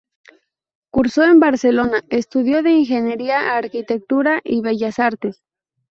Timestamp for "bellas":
4.61-4.97